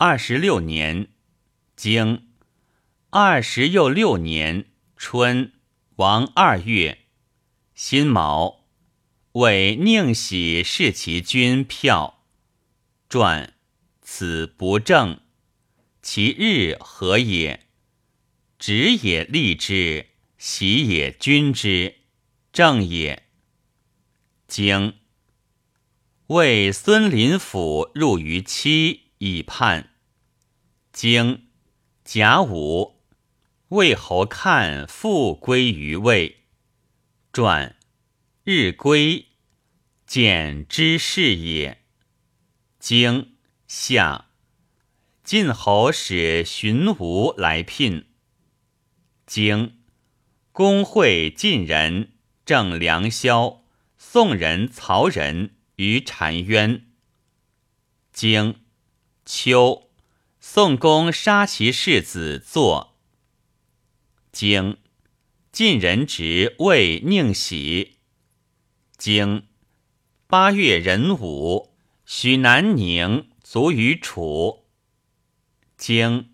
[0.00, 1.08] 二十六年，
[1.74, 2.28] 经
[3.10, 5.54] 二十又六年春，
[5.96, 7.06] 王二月，
[7.74, 8.68] 辛卯，
[9.32, 12.22] 为宁喜视其君票。
[13.08, 13.54] 传，
[14.00, 15.20] 此不正，
[16.00, 17.66] 其日何也？
[18.56, 21.96] 直也立之，喜也君之，
[22.52, 23.24] 正也。
[24.46, 24.94] 经
[26.28, 29.07] 为孙林甫入于期。
[29.18, 29.90] 以判。
[30.92, 31.48] 经
[32.04, 33.02] 甲午，
[33.68, 36.44] 魏侯看复归于魏。
[37.32, 37.76] 传
[38.42, 39.26] 日归，
[40.06, 41.84] 简之事也。
[42.78, 44.30] 经夏，
[45.22, 48.06] 晋侯使荀吴来聘。
[49.26, 49.80] 经
[50.52, 52.14] 公会晋人
[52.46, 53.64] 郑良萧、
[53.98, 56.86] 宋人曹仁于澶渊。
[58.12, 58.60] 经
[59.30, 59.90] 秋，
[60.40, 62.96] 宋公杀其世子作。
[64.32, 64.78] 经，
[65.52, 67.98] 晋人执魏宁喜。
[68.96, 69.46] 经，
[70.26, 71.74] 八月壬午，
[72.06, 74.64] 许南宁卒于楚。
[75.76, 76.30] 经，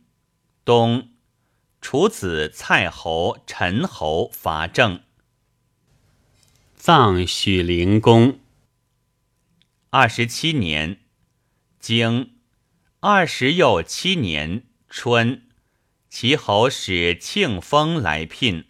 [0.65, 1.09] 冬，
[1.81, 5.03] 楚子蔡侯、陈侯伐郑。
[6.77, 8.39] 葬许灵公。
[9.91, 11.01] 二十七年，
[11.81, 12.34] 经。
[13.07, 15.43] 二十又七年春，
[16.09, 18.65] 齐侯使庆丰来聘。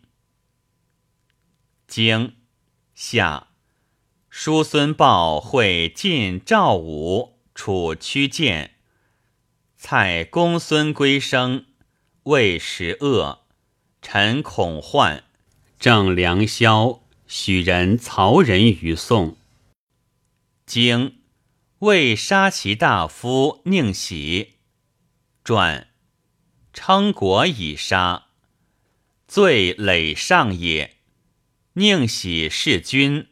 [1.86, 2.34] 经
[2.96, 3.46] 夏，
[4.28, 8.72] 叔孙豹会晋赵武，楚屈建。
[9.76, 11.66] 蔡公孙归生，
[12.24, 13.44] 魏时恶，
[14.02, 15.22] 臣恐患。
[15.78, 19.36] 郑良萧、许人、曹仁于宋。
[20.66, 21.18] 经。
[21.84, 24.54] 为杀其大夫宁喜，
[25.44, 25.88] 传
[26.72, 28.28] 称国以杀，
[29.28, 30.96] 罪累上也。
[31.74, 33.26] 宁喜弑君，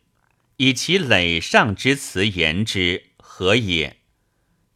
[0.58, 4.00] 以其累上之辞言之，何也？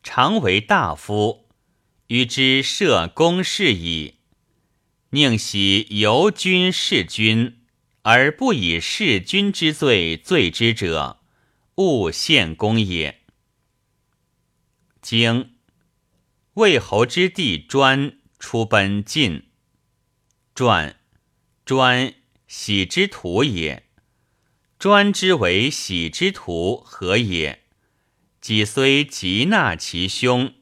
[0.02, 1.46] 常为大夫，
[2.06, 4.14] 与之设公事矣。
[5.10, 7.58] 宁喜由君弑君，
[8.00, 11.20] 而不以弑君之罪罪之者，
[11.74, 13.20] 勿献公也。
[15.06, 15.54] 经
[16.54, 19.44] 魏侯之弟专出奔晋。
[20.52, 20.98] 传
[21.64, 22.12] 专
[22.48, 23.84] 喜之徒也。
[24.80, 27.62] 专之为喜之徒何也？
[28.40, 30.54] 己虽极纳其兄，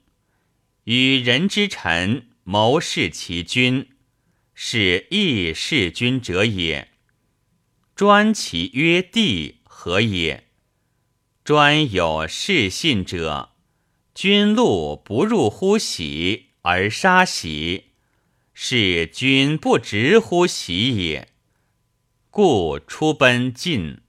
[0.82, 3.88] 与人之臣谋弑其君，
[4.52, 6.90] 是义弑君者也。
[7.96, 10.50] 专其曰弟何也？
[11.42, 13.53] 专有弑信者。
[14.14, 17.90] 君禄不入乎喜而杀喜，
[18.52, 21.32] 是君不直乎喜也。
[22.30, 24.02] 故出奔晋，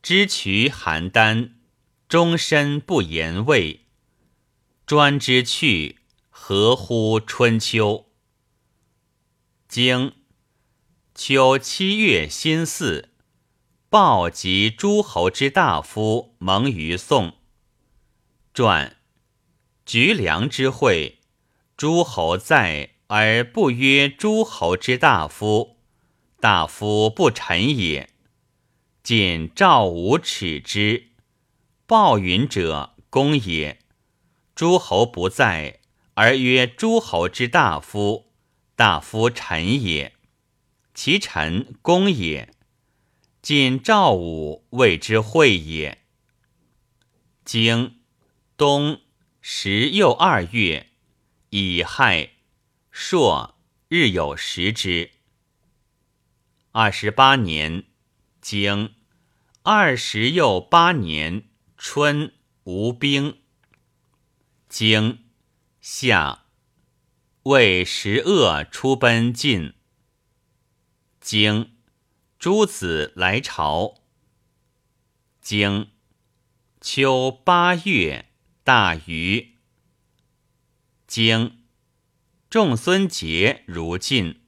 [0.00, 1.50] 知渠邯郸，
[2.08, 3.84] 终身不言魏。
[4.86, 5.98] 专之去，
[6.30, 8.06] 合乎春秋？
[9.68, 10.14] 经
[11.14, 13.10] 秋七月辛巳，
[13.90, 17.34] 鲍及诸侯之大夫蒙于宋。
[18.54, 18.97] 传。
[19.88, 21.20] 局梁之会，
[21.74, 25.78] 诸侯在而不曰诸侯之大夫，
[26.40, 28.10] 大夫不臣也。
[29.02, 31.12] 仅赵武耻之，
[31.86, 33.78] 鲍云者公也。
[34.54, 35.80] 诸侯不在
[36.12, 38.30] 而曰诸侯之大夫，
[38.76, 40.12] 大夫臣也。
[40.92, 42.52] 其臣公也。
[43.40, 46.02] 仅赵武谓之会也。
[47.42, 48.00] 经
[48.54, 49.00] 东。
[49.50, 50.90] 时又二月，
[51.48, 52.32] 乙亥，
[52.90, 55.12] 朔，日有食之。
[56.72, 57.84] 二十八年，
[58.42, 58.94] 经
[59.62, 61.48] 二十又八年
[61.78, 63.38] 春，无兵。
[64.68, 65.24] 经
[65.80, 66.44] 夏，
[67.44, 69.72] 为十恶出奔晋。
[71.22, 71.78] 经
[72.38, 74.02] 诸子来朝。
[75.40, 75.92] 经
[76.82, 78.27] 秋八月。
[78.68, 79.56] 大禹，
[81.06, 81.64] 经
[82.50, 84.42] 仲孙杰如晋。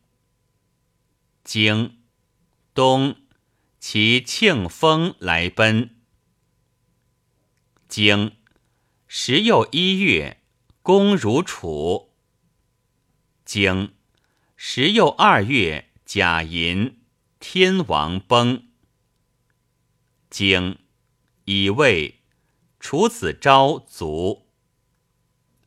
[1.43, 2.03] 经
[2.75, 3.17] 东，
[3.79, 6.03] 其庆丰来奔。
[7.89, 8.37] 经
[9.07, 10.43] 时又一月，
[10.83, 12.13] 公如楚。
[13.47, 13.95] 经
[14.55, 17.01] 时又二月，甲寅，
[17.39, 18.69] 天王崩。
[20.29, 20.79] 经
[21.47, 22.20] 乙未。
[22.81, 24.47] 楚子昭卒。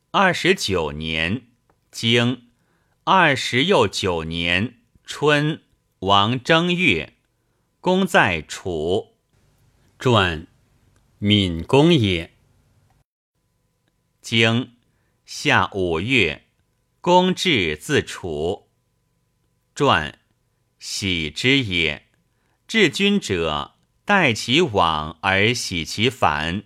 [0.10, 1.48] 二十九年，
[1.92, 2.50] 经
[3.04, 5.62] 二十又九年春，
[6.00, 7.14] 王正月，
[7.80, 9.16] 公在楚。
[10.00, 10.48] 传，
[11.20, 12.34] 闵公也。
[14.20, 14.76] 经
[15.24, 16.48] 夏五月，
[17.00, 18.70] 公至自楚。
[19.76, 20.20] 传，
[20.80, 22.08] 喜之也。
[22.68, 26.64] 治君者，待其往而喜其反，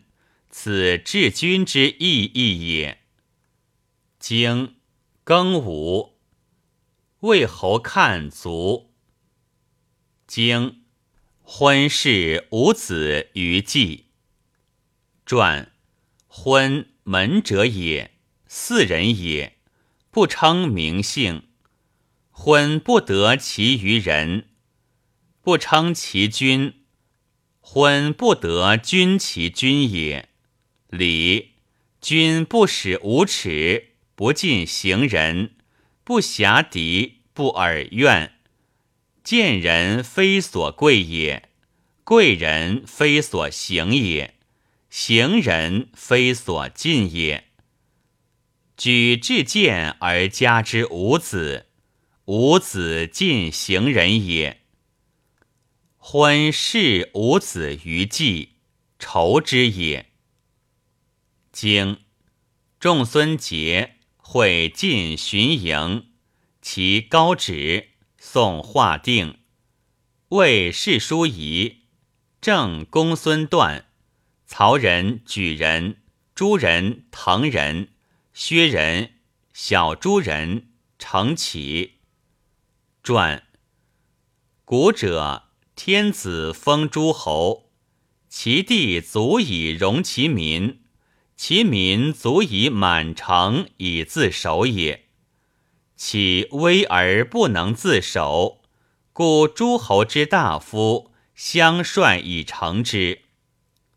[0.59, 3.03] 此治君之意义也。
[4.17, 4.77] 经
[5.23, 6.17] 庚午，
[7.19, 8.91] 魏侯看卒。
[10.25, 10.81] 经
[11.43, 14.07] 婚事无子于季。
[15.27, 15.71] 传
[16.25, 18.17] 婚门者也，
[18.47, 19.59] 四人也，
[20.09, 21.49] 不称名姓。
[22.31, 24.49] 婚不得其于人，
[25.43, 26.83] 不称其君。
[27.61, 30.29] 婚不得君其君也。
[30.89, 31.53] 礼
[32.01, 33.89] 君不使无耻。
[34.15, 35.51] 不近行人，
[36.03, 38.33] 不暇敌，不耳怨。
[39.23, 41.49] 见人非所贵也，
[42.03, 44.33] 贵人非所行也，
[44.89, 47.43] 行人非所近也。
[48.75, 51.67] 举至见而加之无子，
[52.25, 54.61] 无子近行人也。
[55.97, 58.53] 婚事无子于季，
[58.97, 60.07] 仇之也。
[61.59, 62.01] 经
[62.79, 63.95] 仲孙杰。
[64.17, 66.09] 会晋巡营，
[66.61, 69.39] 其高旨，宋画定。
[70.27, 71.85] 魏世书仪，
[72.39, 73.87] 郑公孙段，
[74.45, 76.03] 曹仁、举人、
[76.35, 77.93] 朱人、滕人、
[78.33, 79.13] 薛人、
[79.51, 82.01] 小朱人，成启。
[83.01, 83.47] 传。
[84.63, 87.71] 古者天子封诸侯，
[88.29, 90.83] 其地足以容其民。
[91.37, 95.05] 其民足以满城以自守也，
[95.95, 98.63] 其危而不能自守，
[99.13, 103.21] 故诸侯之大夫相率以成之，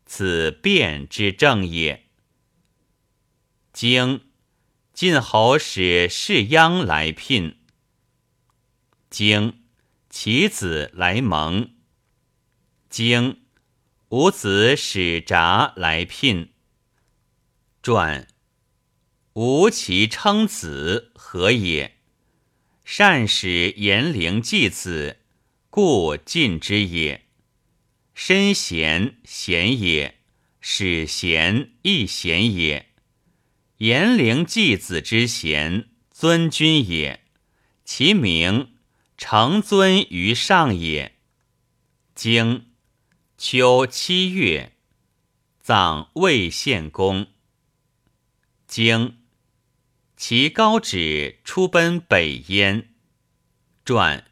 [0.05, 2.05] 此变之正也。
[3.73, 4.21] 经
[4.93, 7.57] 晋侯使士鞅来聘，
[9.09, 9.63] 经
[10.11, 11.71] 其子来蒙，
[12.87, 13.41] 经
[14.09, 16.50] 吾子使札来聘。
[17.83, 18.27] 传，
[19.33, 21.97] 吾其称子何也？
[22.85, 25.17] 善使颜陵祭子，
[25.71, 27.25] 故晋之也。
[28.13, 30.19] 身贤贤也，
[30.59, 32.91] 使贤亦贤也。
[33.77, 37.21] 颜陵祭子之贤，尊君也。
[37.83, 38.75] 其名
[39.17, 41.15] 承尊于上也。
[42.13, 42.67] 经
[43.39, 44.73] 秋七月，
[45.59, 47.25] 葬魏献公。
[48.71, 49.17] 经，
[50.15, 52.93] 其高旨出奔北燕。
[53.83, 54.31] 传，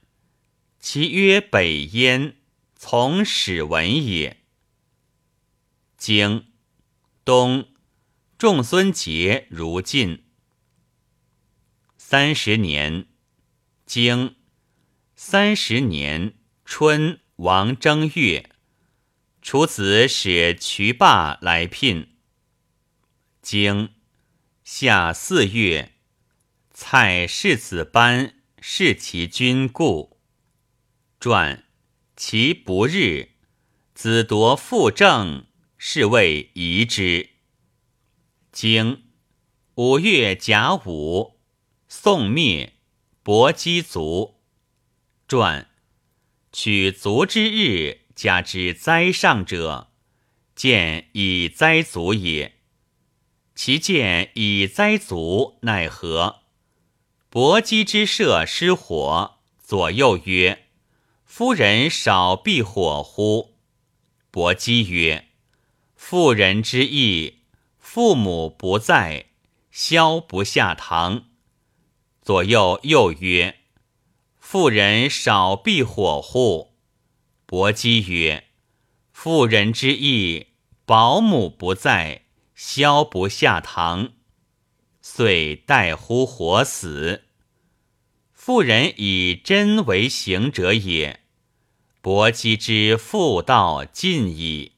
[0.80, 2.38] 其曰北燕，
[2.74, 4.38] 从始文也。
[5.98, 6.54] 经，
[7.26, 7.68] 冬，
[8.38, 10.24] 仲孙杰如晋。
[11.98, 13.08] 三十年，
[13.86, 14.38] 经，
[15.18, 18.50] 三十年春，王正月，
[19.42, 22.16] 楚子使渠霸来聘。
[23.42, 23.99] 经。
[24.72, 25.94] 夏四月，
[26.72, 30.20] 蔡世子班弑其君故。
[31.20, 31.66] 传
[32.16, 33.30] 其不日，
[33.96, 35.48] 子夺父政，
[35.80, 37.32] 是谓夷之。
[38.52, 39.06] 经
[39.74, 41.40] 五月甲午，
[41.88, 42.76] 宋灭，
[43.24, 44.44] 伯姬族。
[45.28, 45.68] 传
[46.52, 49.92] 取族之日，加之灾上者，
[50.54, 52.59] 见以灾族也。
[53.62, 56.44] 其见以灾足，奈何？
[57.30, 60.68] 伯姬之舍失火，左右曰
[61.28, 63.56] ：“夫人少避火乎？”
[64.32, 65.28] 伯姬曰
[65.98, 67.40] ：“妇人之意，
[67.78, 69.26] 父母不在，
[69.72, 71.26] 消不下堂。”
[72.24, 73.58] 左右又曰
[74.40, 76.76] ：“妇人少避火乎？”
[77.46, 78.46] 伯姬曰
[79.12, 80.48] ：“妇人之意，
[80.86, 82.24] 保姆不在。”
[82.62, 84.12] 消不下堂，
[85.02, 87.24] 遂待乎火死。
[88.34, 91.22] 妇人以真为行者也。
[92.02, 94.74] 伯姬之妇道尽矣。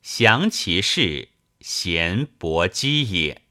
[0.00, 3.42] 详其事，贤伯姬也。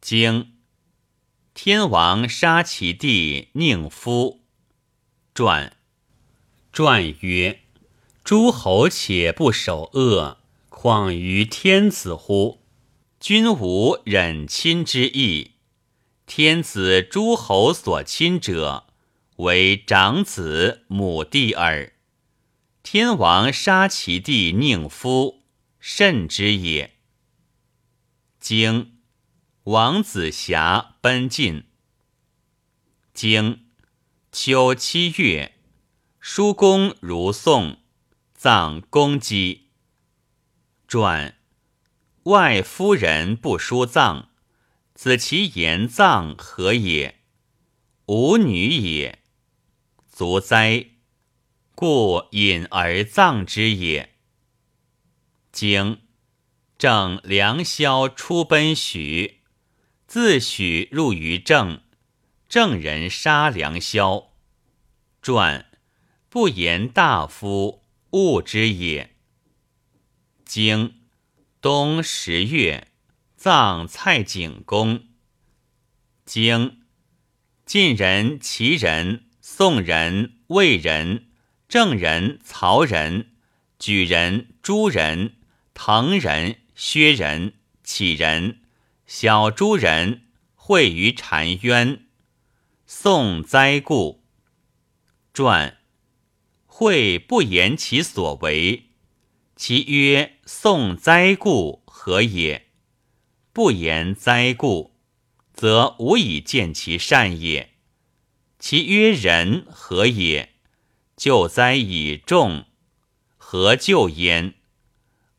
[0.00, 0.54] 经
[1.54, 4.44] 天王杀其弟宁夫。
[5.34, 5.76] 传
[6.72, 7.62] 传曰：
[8.22, 10.43] 诸侯且不守恶。
[10.84, 12.60] 况于天子乎？
[13.18, 15.52] 君无忍亲之意。
[16.26, 18.88] 天子诸侯所亲者，
[19.36, 21.94] 为长子母弟耳。
[22.82, 25.44] 天王杀其弟宁夫，
[25.80, 26.98] 甚之也。
[28.38, 28.98] 经
[29.62, 31.64] 王子瑕奔晋。
[33.14, 33.64] 经
[34.30, 35.54] 秋七月，
[36.20, 37.78] 叔公如宋，
[38.34, 39.63] 葬公姬。
[40.94, 41.34] 传
[42.22, 44.30] 外夫人不书葬。
[44.94, 47.18] 子其言葬何也？
[48.06, 49.18] 吾女也，
[50.08, 50.90] 卒哉！
[51.74, 54.14] 故隐而葬之也。
[55.50, 56.02] 经
[56.78, 59.40] 正良宵出奔许，
[60.06, 61.82] 自许入于郑，
[62.48, 64.30] 郑人杀良宵。
[65.20, 65.66] 传
[66.28, 67.82] 不言大夫
[68.12, 69.13] 误之也。
[70.44, 70.94] 经
[71.60, 72.88] 冬十月。
[73.44, 75.04] 葬蔡景公。
[76.24, 76.80] 经
[77.66, 81.26] 晋人、齐人、宋人、魏人、
[81.68, 83.34] 郑人、曹人、
[83.78, 85.36] 举人、朱人、
[85.74, 87.52] 滕人、薛人、
[87.84, 88.62] 杞人、
[89.06, 92.06] 小诸人会于澶渊。
[92.86, 94.24] 宋灾故。
[95.34, 95.76] 传
[96.64, 98.88] 会不言其所为，
[99.56, 102.66] 其曰：“宋灾故何也？”
[103.52, 104.96] 不言灾故，
[105.52, 107.74] 则无以见其善也。
[108.58, 110.54] 其曰人何也？
[111.16, 112.64] 救灾以众，
[113.36, 114.54] 何救焉？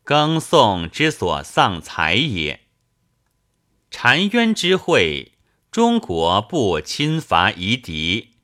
[0.06, 2.62] 耕宋之所丧财也。
[3.92, 5.34] 澶渊之会，
[5.70, 8.36] 中国不侵伐夷狄，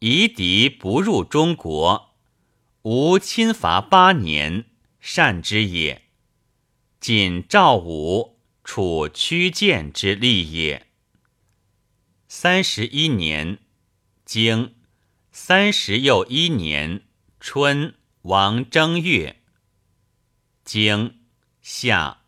[0.00, 2.10] 夷狄不入中国，
[2.82, 4.66] 吾侵伐八年，
[5.06, 6.00] 善之也。
[6.98, 8.32] 仅赵武。
[8.66, 10.86] 楚屈建之利也。
[12.28, 13.58] 三十一年，
[14.24, 14.74] 经
[15.30, 17.02] 三十又一年
[17.38, 19.42] 春，王正月。
[20.64, 21.26] 经
[21.60, 22.24] 夏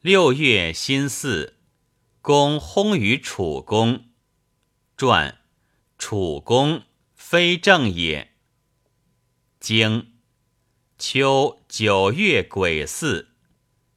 [0.00, 1.54] 六月辛巳，
[2.20, 4.08] 公薨于楚宫。
[4.96, 5.38] 传
[5.96, 6.82] 楚宫
[7.14, 8.34] 非正也。
[9.60, 10.17] 经
[10.98, 13.28] 秋九月癸巳，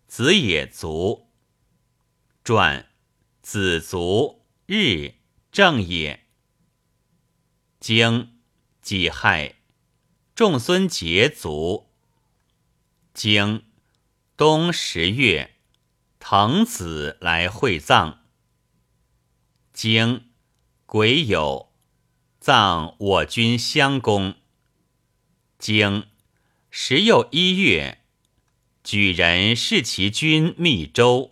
[0.08, 1.32] 子也卒。
[2.44, 2.92] 传
[3.42, 5.16] 子卒日
[5.52, 6.28] 正也。
[7.80, 8.40] 经
[8.84, 9.56] 己亥，
[10.36, 11.90] 仲孙节卒。
[13.16, 13.66] 经
[14.38, 15.56] 冬十月，
[16.20, 18.24] 滕子来会葬。
[19.74, 20.30] 经
[20.86, 21.70] 癸酉，
[22.40, 24.36] 葬我军襄公。
[25.58, 26.11] 经
[26.74, 27.98] 时又一月，
[28.82, 31.31] 举人视其君密州。